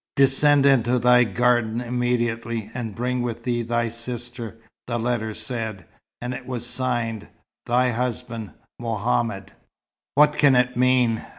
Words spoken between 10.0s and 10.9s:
"What can it